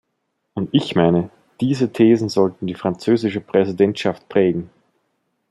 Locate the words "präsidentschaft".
3.39-4.27